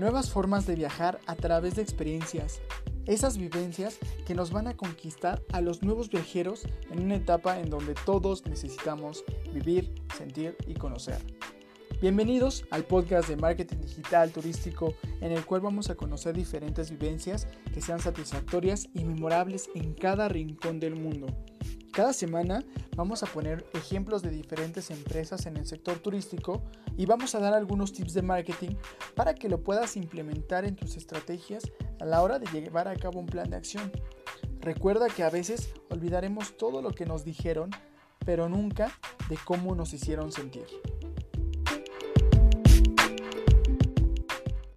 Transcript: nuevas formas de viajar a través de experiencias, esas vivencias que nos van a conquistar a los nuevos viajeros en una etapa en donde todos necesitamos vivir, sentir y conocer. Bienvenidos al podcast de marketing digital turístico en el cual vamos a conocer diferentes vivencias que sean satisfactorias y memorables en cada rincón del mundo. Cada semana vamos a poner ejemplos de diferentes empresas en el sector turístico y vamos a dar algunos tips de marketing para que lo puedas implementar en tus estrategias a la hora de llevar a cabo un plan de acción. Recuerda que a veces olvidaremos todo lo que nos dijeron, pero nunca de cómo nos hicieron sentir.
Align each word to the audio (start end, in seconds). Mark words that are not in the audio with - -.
nuevas 0.00 0.30
formas 0.30 0.66
de 0.66 0.74
viajar 0.74 1.20
a 1.26 1.36
través 1.36 1.76
de 1.76 1.82
experiencias, 1.82 2.62
esas 3.06 3.36
vivencias 3.36 3.98
que 4.26 4.34
nos 4.34 4.50
van 4.50 4.66
a 4.66 4.74
conquistar 4.74 5.42
a 5.52 5.60
los 5.60 5.82
nuevos 5.82 6.08
viajeros 6.08 6.62
en 6.90 7.02
una 7.02 7.16
etapa 7.16 7.60
en 7.60 7.68
donde 7.68 7.94
todos 8.06 8.46
necesitamos 8.46 9.24
vivir, 9.52 9.94
sentir 10.16 10.56
y 10.66 10.72
conocer. 10.72 11.18
Bienvenidos 12.00 12.64
al 12.70 12.84
podcast 12.84 13.28
de 13.28 13.36
marketing 13.36 13.76
digital 13.82 14.32
turístico 14.32 14.94
en 15.20 15.32
el 15.32 15.44
cual 15.44 15.60
vamos 15.60 15.90
a 15.90 15.96
conocer 15.96 16.34
diferentes 16.34 16.90
vivencias 16.90 17.46
que 17.74 17.82
sean 17.82 18.00
satisfactorias 18.00 18.88
y 18.94 19.04
memorables 19.04 19.68
en 19.74 19.92
cada 19.92 20.30
rincón 20.30 20.80
del 20.80 20.96
mundo. 20.96 21.26
Cada 22.00 22.14
semana 22.14 22.64
vamos 22.96 23.22
a 23.22 23.26
poner 23.26 23.66
ejemplos 23.74 24.22
de 24.22 24.30
diferentes 24.30 24.90
empresas 24.90 25.44
en 25.44 25.58
el 25.58 25.66
sector 25.66 25.98
turístico 25.98 26.62
y 26.96 27.04
vamos 27.04 27.34
a 27.34 27.40
dar 27.40 27.52
algunos 27.52 27.92
tips 27.92 28.14
de 28.14 28.22
marketing 28.22 28.70
para 29.14 29.34
que 29.34 29.50
lo 29.50 29.62
puedas 29.62 29.98
implementar 29.98 30.64
en 30.64 30.76
tus 30.76 30.96
estrategias 30.96 31.70
a 32.00 32.06
la 32.06 32.22
hora 32.22 32.38
de 32.38 32.46
llevar 32.46 32.88
a 32.88 32.96
cabo 32.96 33.20
un 33.20 33.26
plan 33.26 33.50
de 33.50 33.58
acción. 33.58 33.92
Recuerda 34.60 35.08
que 35.08 35.24
a 35.24 35.28
veces 35.28 35.74
olvidaremos 35.90 36.56
todo 36.56 36.80
lo 36.80 36.92
que 36.92 37.04
nos 37.04 37.22
dijeron, 37.22 37.68
pero 38.24 38.48
nunca 38.48 38.90
de 39.28 39.36
cómo 39.44 39.74
nos 39.74 39.92
hicieron 39.92 40.32
sentir. 40.32 40.64